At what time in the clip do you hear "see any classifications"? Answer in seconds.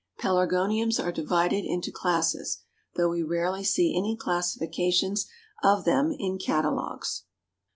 3.63-5.27